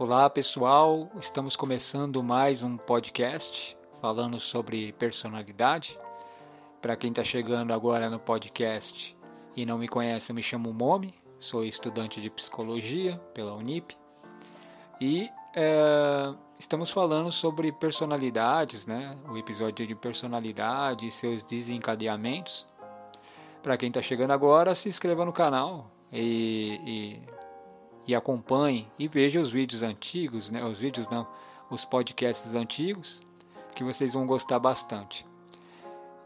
[0.00, 6.00] Olá pessoal, estamos começando mais um podcast falando sobre personalidade.
[6.80, 9.14] Para quem está chegando agora no podcast
[9.54, 13.94] e não me conhece, eu me chamo Momi, sou estudante de psicologia pela Unip
[14.98, 19.18] e é, estamos falando sobre personalidades, né?
[19.28, 22.66] O episódio de personalidade e seus desencadeamentos.
[23.62, 27.19] Para quem está chegando agora, se inscreva no canal e,
[28.10, 30.64] e acompanhe e veja os vídeos antigos, né?
[30.64, 31.28] Os vídeos não,
[31.70, 33.22] os podcasts antigos,
[33.72, 35.24] que vocês vão gostar bastante.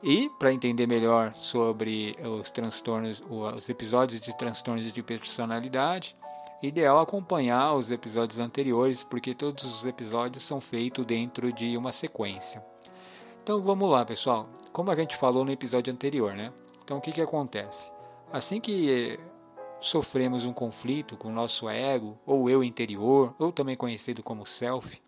[0.03, 6.17] E para entender melhor sobre os transtornos, os episódios de transtornos de personalidade,
[6.63, 12.65] ideal acompanhar os episódios anteriores, porque todos os episódios são feitos dentro de uma sequência.
[13.43, 14.49] Então vamos lá, pessoal.
[14.73, 16.51] Como a gente falou no episódio anterior, né?
[16.83, 17.93] Então o que, que acontece?
[18.33, 19.21] Assim que
[19.85, 25.01] sofremos um conflito com o nosso ego, ou eu interior, ou também conhecido como self,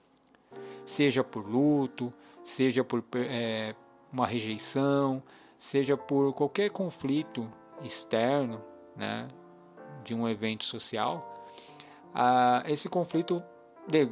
[0.84, 2.12] seja por luto,
[2.44, 3.74] seja por é,
[4.12, 5.22] uma rejeição,
[5.58, 7.50] seja por qualquer conflito
[7.82, 8.62] externo,
[8.94, 9.26] né,
[10.04, 11.44] de um evento social,
[12.14, 13.42] ah, esse conflito,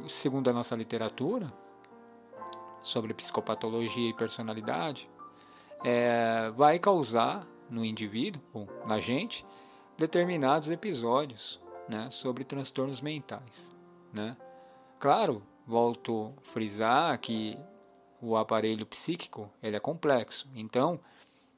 [0.07, 1.53] segundo a nossa literatura
[2.81, 5.07] sobre psicopatologia e personalidade,
[5.83, 9.45] é, vai causar no indivíduo, ou na gente,
[9.97, 13.71] determinados episódios né, sobre transtornos mentais.
[14.13, 14.35] Né?
[14.99, 17.57] Claro, volto a frisar que
[18.21, 20.49] o aparelho psíquico ele é complexo.
[20.55, 20.99] Então,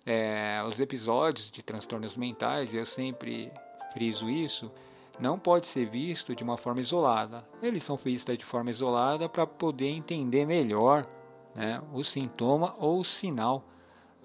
[0.06, 3.52] é, os episódios de transtornos mentais, eu sempre
[3.94, 4.72] friso isso,
[5.20, 7.48] não pode ser visto de uma forma isolada.
[7.62, 11.08] Eles são vistos de forma isolada para poder entender melhor
[11.56, 13.64] né, o sintoma ou o sinal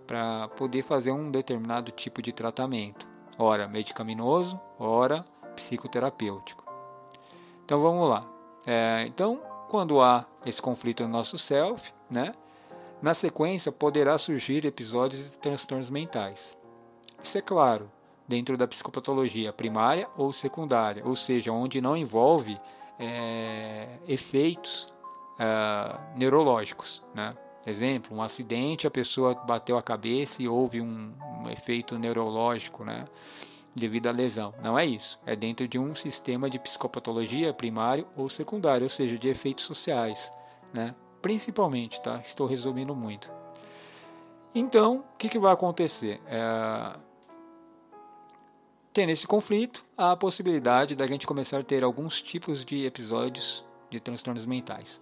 [0.06, 6.64] para poder fazer um determinado tipo de tratamento ora medicaminoso, ora psicoterapêutico.
[7.64, 8.26] Então vamos lá.
[8.66, 12.34] É, então, quando há esse conflito no nosso self, né,
[13.00, 16.56] na sequência poderá surgir episódios de transtornos mentais.
[17.22, 17.90] Isso é claro,
[18.28, 22.60] dentro da psicopatologia primária ou secundária, ou seja, onde não envolve
[22.98, 24.86] é, efeitos
[25.38, 27.02] é, neurológicos.
[27.14, 27.36] Né?
[27.66, 31.12] Exemplo, um acidente, a pessoa bateu a cabeça e houve um,
[31.44, 33.04] um efeito neurológico, né?
[33.74, 34.54] devido à lesão.
[34.62, 35.18] Não é isso.
[35.24, 40.32] É dentro de um sistema de psicopatologia primário ou secundário, ou seja, de efeitos sociais,
[40.72, 40.94] né?
[41.20, 42.20] Principalmente, tá?
[42.24, 43.32] Estou resumindo muito.
[44.54, 46.20] Então, o que, que vai acontecer?
[46.26, 46.96] É...
[48.92, 53.64] Tendo esse conflito, há a possibilidade da gente começar a ter alguns tipos de episódios
[53.88, 55.00] de transtornos mentais.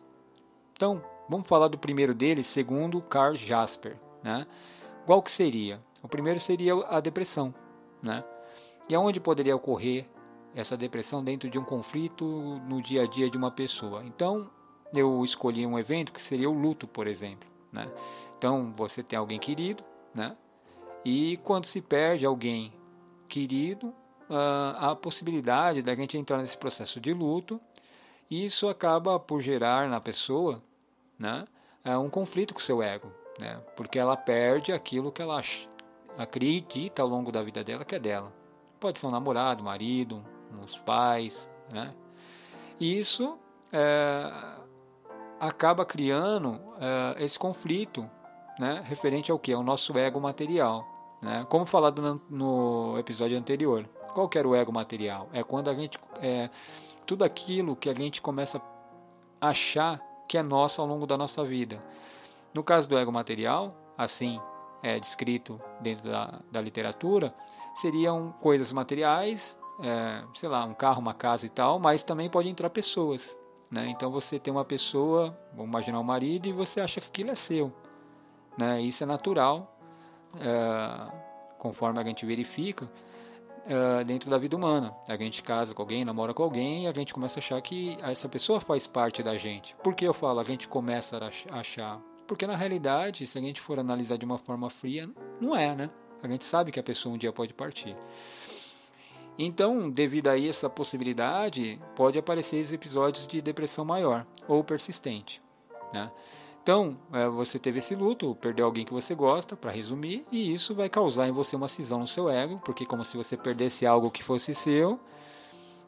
[0.73, 3.97] Então, Vamos falar do primeiro deles, segundo Carl Jasper.
[4.21, 4.45] Né?
[5.07, 5.81] Qual que seria?
[6.03, 7.55] O primeiro seria a depressão.
[8.03, 8.25] Né?
[8.89, 10.09] E aonde poderia ocorrer
[10.57, 12.25] essa depressão dentro de um conflito
[12.67, 14.05] no dia a dia de uma pessoa?
[14.05, 14.51] Então,
[14.93, 17.49] eu escolhi um evento que seria o luto, por exemplo.
[17.73, 17.89] Né?
[18.37, 20.37] Então, você tem alguém querido, né?
[21.05, 22.73] e quando se perde alguém
[23.29, 23.95] querido,
[24.29, 27.61] há a possibilidade da gente entrar nesse processo de luto,
[28.29, 30.61] isso acaba por gerar na pessoa
[31.21, 31.45] né,
[31.85, 35.41] é um conflito com seu ego, né, porque ela perde aquilo que ela
[36.17, 38.33] acredita ao longo da vida dela que é dela.
[38.81, 40.25] Pode ser um namorado, marido,
[40.59, 41.95] uns pais, né?
[42.81, 43.39] E isso
[43.71, 44.33] é,
[45.39, 48.09] acaba criando é, esse conflito,
[48.59, 49.53] né, referente ao que?
[49.53, 50.87] Ao nosso ego material.
[51.23, 51.45] Né?
[51.51, 53.87] Como falado no, no episódio anterior.
[54.15, 55.29] Qual que era o ego material?
[55.33, 55.99] É quando a gente.
[56.23, 56.49] É,
[57.07, 58.61] tudo aquilo que a gente começa
[59.41, 61.83] a achar que é nossa ao longo da nossa vida.
[62.55, 64.41] No caso do ego material, assim
[64.81, 67.35] é descrito dentro da, da literatura,
[67.75, 72.49] seriam coisas materiais, é, sei lá, um carro, uma casa e tal, mas também pode
[72.49, 73.37] entrar pessoas.
[73.69, 73.89] Né?
[73.89, 77.35] Então você tem uma pessoa, vamos imaginar um marido, e você acha que aquilo é
[77.35, 77.73] seu.
[78.57, 78.81] Né?
[78.83, 79.77] Isso é natural,
[80.37, 81.13] é,
[81.59, 82.89] conforme a gente verifica
[83.67, 84.95] uh, dentro da vida humana.
[85.09, 87.99] A gente casa com alguém, namora com alguém e a gente começa a achar que
[88.03, 89.75] essa pessoa faz parte da gente.
[89.83, 91.19] Por que eu falo a gente começa
[91.51, 92.01] a achar?
[92.27, 95.91] Porque na realidade, se a gente for analisar de uma forma fria, não é, né?
[96.23, 97.97] A gente sabe que a pessoa um dia pode partir.
[99.39, 105.43] Então, devido a essa possibilidade, pode aparecer episódios de depressão maior ou persistente.
[105.95, 106.11] Né?
[106.63, 110.75] Então, é, você teve esse luto, perdeu alguém que você gosta, para resumir, e isso
[110.75, 114.11] vai causar em você uma cisão no seu ego, porque como se você perdesse algo
[114.11, 115.01] que fosse seu.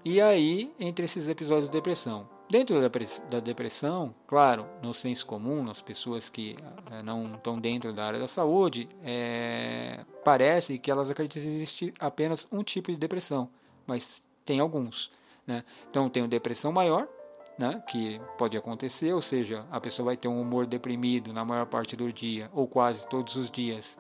[0.04, 2.26] E aí, entre esses episódios de depressão.
[2.50, 2.76] Dentro
[3.30, 6.56] da depressão, claro, no senso comum, nas pessoas que
[6.90, 11.94] é, não estão dentro da área da saúde, é, parece que elas acreditam que existe
[11.98, 13.48] apenas um tipo de depressão,
[13.86, 15.10] mas tem alguns.
[15.46, 15.64] Né?
[15.88, 17.08] Então, tem a depressão maior,
[17.58, 21.66] né, que pode acontecer, ou seja, a pessoa vai ter um humor deprimido na maior
[21.66, 23.99] parte do dia ou quase todos os dias,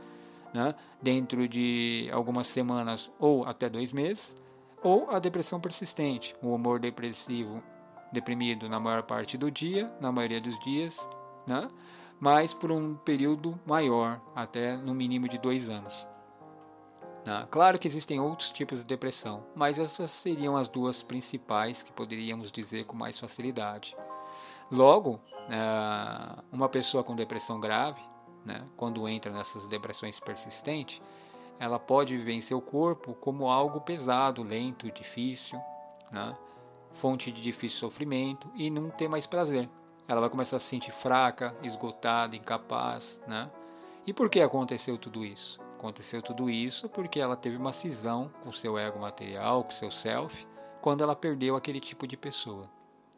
[0.54, 4.36] né, dentro de algumas semanas ou até dois meses,
[4.82, 7.62] ou a depressão persistente, o humor depressivo,
[8.12, 11.08] deprimido na maior parte do dia, na maioria dos dias,
[11.48, 11.68] né,
[12.20, 16.06] mas por um período maior, até no mínimo de dois anos.
[17.24, 17.46] Né?
[17.50, 22.50] Claro que existem outros tipos de depressão, mas essas seriam as duas principais que poderíamos
[22.50, 23.96] dizer com mais facilidade.
[24.70, 25.20] Logo,
[25.50, 28.00] é, uma pessoa com depressão grave,
[28.44, 31.00] né, quando entra nessas depressões persistentes,
[31.58, 35.60] ela pode viver em seu corpo como algo pesado, lento, difícil,
[36.10, 36.36] né,
[36.90, 39.68] fonte de difícil sofrimento e não ter mais prazer.
[40.08, 43.20] Ela vai começar a se sentir fraca, esgotada, incapaz.
[43.26, 43.50] Né?
[44.06, 45.60] E por que aconteceu tudo isso?
[45.82, 50.46] Aconteceu tudo isso porque ela teve uma cisão com seu ego material, com seu self,
[50.80, 52.70] quando ela perdeu aquele tipo de pessoa,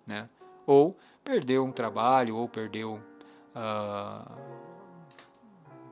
[0.06, 0.31] né?
[0.66, 2.94] Ou perdeu um trabalho, ou perdeu,
[3.55, 4.32] uh,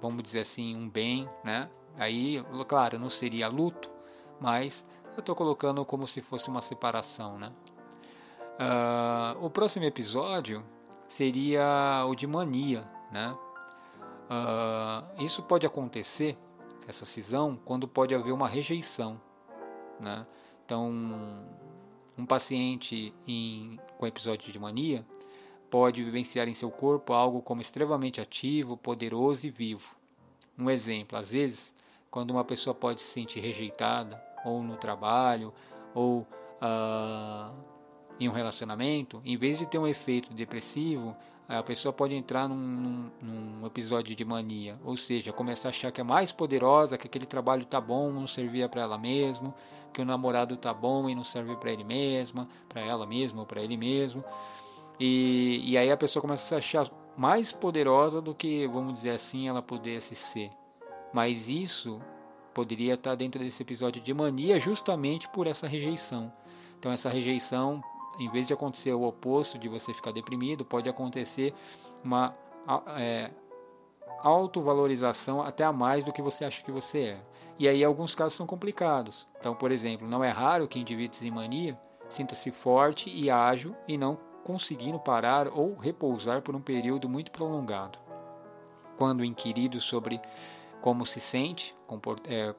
[0.00, 1.68] vamos dizer assim, um bem, né?
[1.98, 3.90] Aí, claro, não seria luto,
[4.40, 4.82] mas
[5.12, 7.52] eu estou colocando como se fosse uma separação, né?
[8.58, 10.64] Uh, o próximo episódio
[11.06, 13.36] seria o de mania, né?
[14.30, 16.34] Uh, isso pode acontecer
[16.86, 19.20] essa cisão quando pode haver uma rejeição.
[20.00, 20.26] Né?
[20.64, 20.90] Então,
[22.16, 25.04] um paciente em, com episódio de mania
[25.70, 29.94] pode vivenciar em seu corpo algo como extremamente ativo, poderoso e vivo.
[30.58, 31.74] Um exemplo, às vezes,
[32.10, 35.52] quando uma pessoa pode se sentir rejeitada, ou no trabalho,
[35.94, 36.26] ou
[36.60, 37.54] uh,
[38.20, 41.16] em um relacionamento, em vez de ter um efeito depressivo,
[41.58, 46.00] a pessoa pode entrar num, num, episódio de mania, ou seja, começar a achar que
[46.00, 49.54] é mais poderosa, que aquele trabalho tá bom, não servia para ela mesmo,
[49.92, 53.46] que o namorado tá bom e não serve para ele mesma, para ela mesma ou
[53.46, 54.24] para ele mesmo.
[54.98, 59.10] E, e aí a pessoa começa a se achar mais poderosa do que, vamos dizer
[59.10, 60.50] assim, ela pudesse ser.
[61.12, 62.00] Mas isso
[62.54, 66.32] poderia estar dentro desse episódio de mania justamente por essa rejeição.
[66.78, 67.82] Então essa rejeição
[68.18, 71.54] em vez de acontecer o oposto de você ficar deprimido, pode acontecer
[72.04, 72.34] uma
[72.96, 73.30] é,
[74.20, 77.20] autovalorização até a mais do que você acha que você é.
[77.58, 79.28] E aí alguns casos são complicados.
[79.38, 81.78] Então, por exemplo, não é raro que indivíduos em mania
[82.08, 87.98] sinta-se forte e ágil e não conseguindo parar ou repousar por um período muito prolongado.
[88.98, 90.20] Quando inquirido sobre
[90.80, 91.74] como se sente,
[92.26, 92.54] é,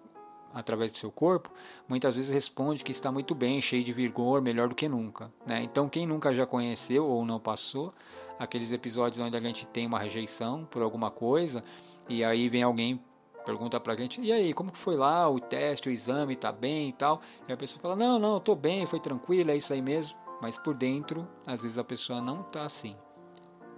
[0.53, 1.51] através do seu corpo,
[1.88, 5.31] muitas vezes responde que está muito bem, cheio de vigor, melhor do que nunca.
[5.47, 5.63] Né?
[5.63, 7.94] Então, quem nunca já conheceu ou não passou
[8.38, 11.63] aqueles episódios onde a gente tem uma rejeição por alguma coisa
[12.07, 13.01] e aí vem alguém
[13.44, 16.89] pergunta pra gente, e aí, como que foi lá o teste, o exame, tá bem
[16.89, 17.21] e tal?
[17.47, 20.17] E a pessoa fala, não, não, tô bem, foi tranquilo, é isso aí mesmo.
[20.41, 22.95] Mas por dentro, às vezes a pessoa não tá assim,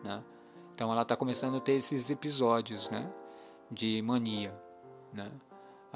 [0.03, 0.23] né?
[0.73, 3.09] Então ela tá começando a ter esses episódios, né?
[3.71, 4.53] De mania,
[5.13, 5.31] né?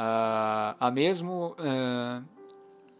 [0.01, 2.24] A, a mesmo uh,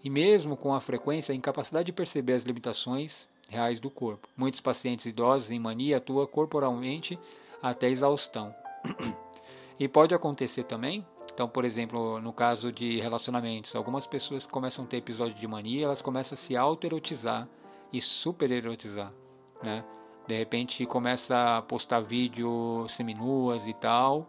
[0.04, 4.28] e mesmo com a frequência, a incapacidade de perceber as limitações reais do corpo.
[4.36, 7.18] Muitos pacientes idosos em mania atuam corporalmente
[7.63, 8.54] até exaustão.
[9.80, 14.88] e pode acontecer também, então, por exemplo, no caso de relacionamentos, algumas pessoas começam a
[14.90, 17.48] ter episódio de mania, elas começam a se auto-erotizar
[17.94, 19.13] e super-erotizar,
[19.63, 19.86] né?
[20.27, 24.27] De repente começa a postar vídeo seminuas e tal,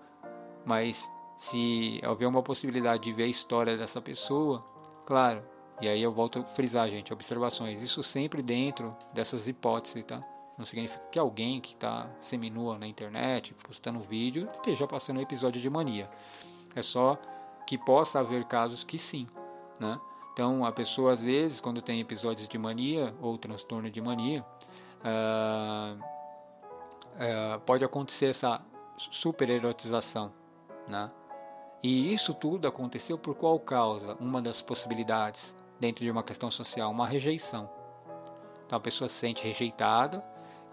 [0.64, 4.62] mas se houver uma possibilidade de ver a história dessa pessoa,
[5.06, 5.42] claro,
[5.80, 10.22] e aí eu volto a frisar, gente, observações, isso sempre dentro dessas hipóteses, tá?
[10.58, 15.62] Não significa que alguém que está seminua na internet, postando vídeo, esteja passando um episódio
[15.62, 16.10] de mania.
[16.76, 17.18] É só
[17.66, 19.26] que possa haver casos que sim,
[19.78, 19.98] né?
[20.34, 24.44] Então, a pessoa, às vezes, quando tem episódios de mania ou transtorno de mania,
[25.00, 28.60] uh, uh, pode acontecer essa
[28.98, 30.30] supererotização,
[30.86, 31.10] né?
[31.82, 34.14] E isso tudo aconteceu por qual causa?
[34.20, 37.70] Uma das possibilidades, dentro de uma questão social, uma rejeição.
[38.66, 40.22] Então a pessoa se sente rejeitada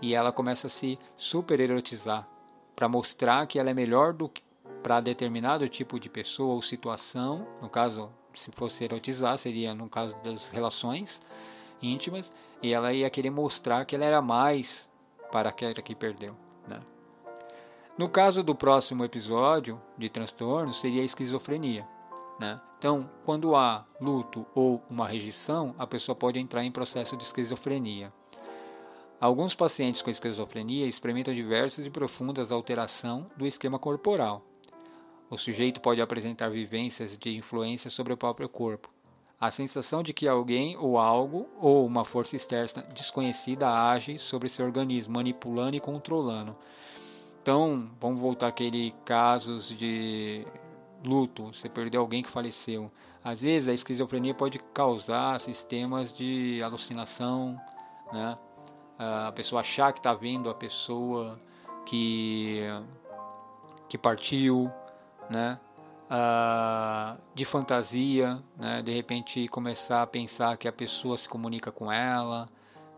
[0.01, 2.27] e ela começa a se supererotizar
[2.75, 4.43] para mostrar que ela é melhor do que
[4.83, 7.47] para determinado tipo de pessoa ou situação.
[7.61, 11.21] No caso, se fosse erotizar, seria no caso das relações
[11.81, 14.89] íntimas, e ela ia querer mostrar que ela era mais
[15.31, 16.35] para aquela que perdeu.
[16.67, 16.79] Né?
[17.97, 21.87] No caso do próximo episódio de transtorno, seria a esquizofrenia.
[22.39, 22.61] Né?
[22.77, 28.13] Então, quando há luto ou uma rejeição, a pessoa pode entrar em processo de esquizofrenia.
[29.19, 34.45] Alguns pacientes com esquizofrenia experimentam diversas e profundas alterações do esquema corporal.
[35.27, 38.91] O sujeito pode apresentar vivências de influência sobre o próprio corpo,
[39.41, 44.67] a sensação de que alguém ou algo ou uma força externa desconhecida age sobre seu
[44.67, 46.55] organismo, manipulando e controlando.
[47.47, 50.45] Então, vamos voltar àquele casos de
[51.05, 52.91] luto, você perdeu alguém que faleceu.
[53.23, 57.57] Às vezes a esquizofrenia pode causar sistemas de alucinação,
[58.11, 58.37] né?
[58.99, 61.39] A pessoa achar que está vendo a pessoa
[61.85, 62.63] que
[63.87, 64.69] que partiu,
[65.29, 65.57] né?
[66.11, 68.81] Uh, de fantasia, né?
[68.81, 72.49] de repente começar a pensar que a pessoa se comunica com ela,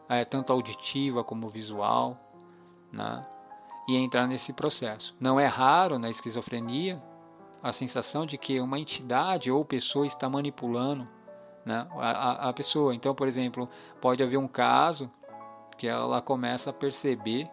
[0.07, 2.17] é, tanto auditiva como visual,
[2.91, 3.23] né?
[3.89, 5.15] E entrar nesse processo.
[5.19, 7.01] Não é raro na esquizofrenia
[7.61, 11.07] a sensação de que uma entidade ou pessoa está manipulando
[11.65, 11.87] né?
[11.97, 12.93] a, a, pessoa.
[12.93, 13.67] Então, por exemplo,
[13.99, 15.09] pode haver um caso
[15.75, 17.49] que ela começa a perceber,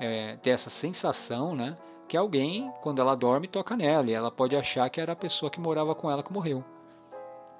[0.00, 1.76] é, ter essa sensação, né?
[2.08, 5.50] que alguém, quando ela dorme, toca nela e ela pode achar que era a pessoa
[5.50, 6.64] que morava com ela que morreu.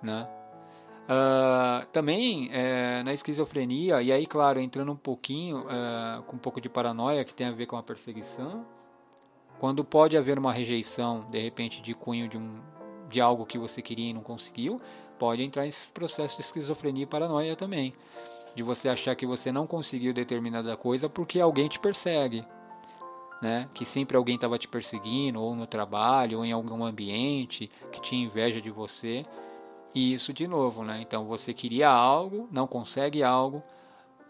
[0.03, 0.27] Né?
[1.07, 6.61] Uh, também é, na esquizofrenia, e aí, claro, entrando um pouquinho uh, com um pouco
[6.61, 8.67] de paranoia que tem a ver com a perseguição,
[9.59, 12.61] quando pode haver uma rejeição, de repente, de cunho de, um,
[13.09, 14.81] de algo que você queria e não conseguiu,
[15.17, 17.95] pode entrar nesse processo de esquizofrenia e paranoia também.
[18.57, 22.45] De você achar que você não conseguiu determinada coisa porque alguém te persegue,
[23.41, 23.69] né?
[23.73, 28.25] Que sempre alguém estava te perseguindo, ou no trabalho, ou em algum ambiente, que tinha
[28.25, 29.25] inveja de você.
[29.97, 31.01] E isso de novo, né?
[31.01, 33.63] Então você queria algo, não consegue algo,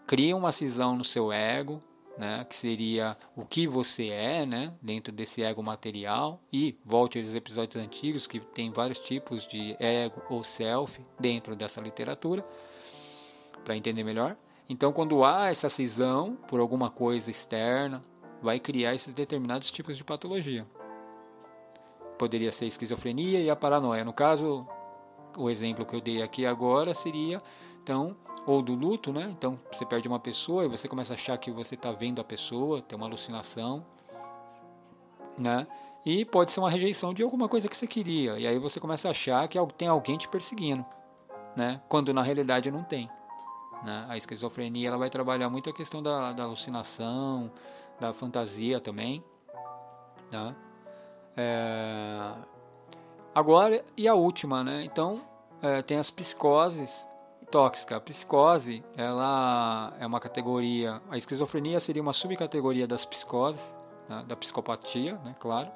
[0.07, 1.83] cria uma cisão no seu ego,
[2.17, 2.45] né?
[2.45, 4.73] Que seria o que você é, né?
[4.81, 6.39] Dentro desse ego material.
[6.53, 11.81] E volte aos episódios antigos que tem vários tipos de ego ou self dentro dessa
[11.81, 12.45] literatura
[13.65, 14.37] para entender melhor.
[14.69, 18.01] Então, quando há essa cisão por alguma coisa externa,
[18.41, 20.65] vai criar esses determinados tipos de patologia.
[22.17, 24.05] Poderia ser esquizofrenia e a paranoia.
[24.05, 24.65] No caso,
[25.37, 27.41] o exemplo que eu dei aqui agora seria,
[27.81, 28.15] então,
[28.45, 29.29] ou do luto, né?
[29.37, 32.23] Então, você perde uma pessoa e você começa a achar que você está vendo a
[32.23, 33.85] pessoa, tem uma alucinação,
[35.37, 35.67] né?
[36.05, 38.39] E pode ser uma rejeição de alguma coisa que você queria.
[38.39, 40.85] E aí você começa a achar que tem alguém te perseguindo,
[41.55, 41.81] né?
[41.87, 43.09] Quando na realidade não tem.
[43.83, 44.05] Né?
[44.09, 47.51] A esquizofrenia ela vai trabalhar muito a questão da, da alucinação,
[47.99, 49.23] da fantasia também.
[50.31, 50.55] Né?
[51.35, 52.33] É...
[53.37, 54.83] Agora, e a última, né?
[54.83, 55.21] Então,
[55.61, 57.07] é, tem as psicoses
[57.51, 57.95] tóxicas.
[57.95, 60.99] A psicose, ela é uma categoria...
[61.07, 63.77] A esquizofrenia seria uma subcategoria das psicoses,
[64.09, 64.25] né?
[64.27, 65.35] da psicopatia, né?
[65.39, 65.69] Claro.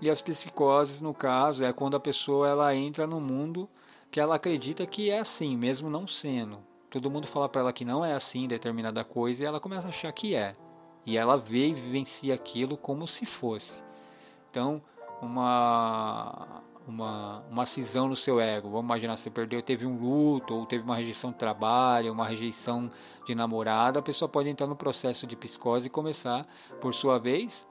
[0.00, 3.68] E as psicoses, no caso, é quando a pessoa ela entra no mundo
[4.08, 6.58] que ela acredita que é assim, mesmo não sendo.
[6.90, 9.90] Todo mundo fala para ela que não é assim determinada coisa e ela começa a
[9.90, 10.54] achar que é.
[11.04, 13.82] E ela vê e vivencia aquilo como se fosse.
[14.48, 14.80] Então,
[15.20, 18.68] uma, uma, uma cisão no seu ego.
[18.70, 22.90] Vamos imaginar, você perdeu, teve um luto, ou teve uma rejeição de trabalho, uma rejeição
[23.26, 26.46] de namorada, a pessoa pode entrar no processo de psicose e começar,
[26.80, 27.66] por sua vez,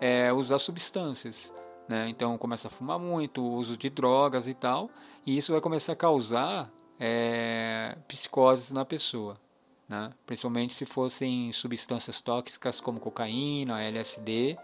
[0.00, 1.52] é, usar substâncias.
[1.88, 2.08] Né?
[2.08, 4.90] Então começa a fumar muito, uso de drogas e tal,
[5.26, 9.36] e isso vai começar a causar é, psicoses na pessoa
[9.88, 10.12] né?
[10.26, 14.56] principalmente se fossem substâncias tóxicas como cocaína, LSD,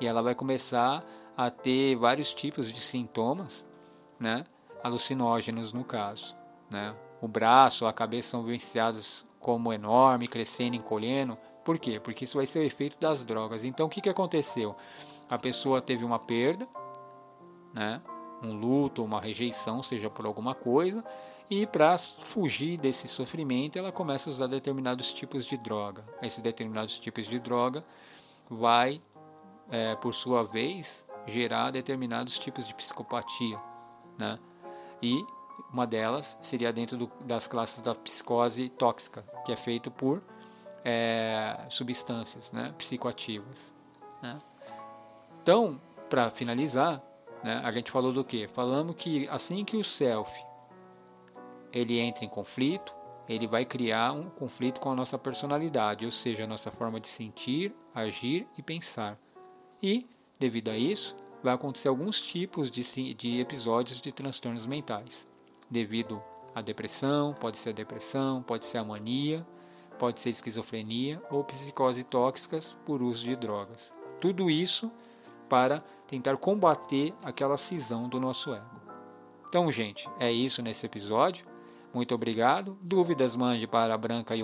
[0.00, 1.04] e ela vai começar
[1.36, 3.66] a ter vários tipos de sintomas,
[4.18, 4.44] né?
[4.82, 6.34] alucinógenos no caso.
[6.70, 6.94] Né?
[7.20, 11.36] O braço, a cabeça são vivenciados como enorme, crescendo, encolhendo.
[11.64, 12.00] Por quê?
[12.00, 13.64] Porque isso vai ser o efeito das drogas.
[13.64, 14.74] Então o que, que aconteceu?
[15.28, 16.66] A pessoa teve uma perda,
[17.74, 18.00] né?
[18.42, 21.04] um luto, uma rejeição, seja por alguma coisa,
[21.48, 26.04] e para fugir desse sofrimento, ela começa a usar determinados tipos de droga.
[26.20, 27.84] Esses determinados tipos de droga
[28.50, 29.00] vai,
[29.70, 33.58] é, por sua vez, gerar determinados tipos de psicopatia,
[34.18, 34.38] né?
[35.02, 35.24] E
[35.72, 40.22] uma delas seria dentro do, das classes da psicose tóxica, que é feito por
[40.84, 43.74] é, substâncias né, psicoativas.
[44.22, 44.40] Né?
[45.42, 47.02] Então, para finalizar,
[47.42, 48.46] né, a gente falou do que?
[48.48, 50.32] Falamos que assim que o self
[51.72, 52.94] ele entra em conflito,
[53.28, 57.08] ele vai criar um conflito com a nossa personalidade, ou seja, a nossa forma de
[57.08, 59.18] sentir, agir e pensar.
[59.82, 60.06] E,
[60.38, 65.26] devido a isso, vai acontecer alguns tipos de, de episódios de transtornos mentais.
[65.70, 66.22] Devido
[66.54, 69.46] à depressão, pode ser a depressão, pode ser a mania,
[69.98, 73.94] pode ser esquizofrenia ou psicose tóxicas por uso de drogas.
[74.20, 74.90] Tudo isso
[75.48, 78.80] para tentar combater aquela cisão do nosso ego.
[79.48, 81.46] Então, gente, é isso nesse episódio.
[81.94, 82.76] Muito obrigado.
[82.82, 84.34] Dúvidas mande para branca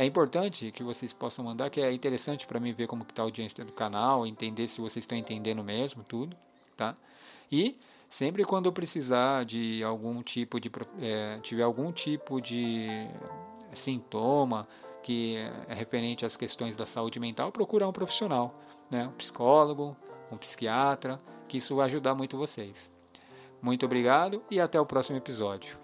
[0.00, 3.26] É importante que vocês possam mandar, que é interessante para mim ver como está a
[3.26, 6.34] audiência do canal, entender se vocês estão entendendo mesmo tudo,
[6.76, 6.96] tá?
[7.52, 7.76] E
[8.10, 10.68] Sempre quando precisar de algum tipo de
[11.00, 13.06] é, tiver algum tipo de
[13.72, 14.66] sintoma
[15.00, 15.36] que
[15.68, 18.52] é referente às questões da saúde mental, procurar um profissional,
[18.90, 19.06] né?
[19.06, 19.96] um psicólogo,
[20.30, 22.90] um psiquiatra, que isso vai ajudar muito vocês.
[23.62, 25.78] Muito obrigado e até o próximo episódio.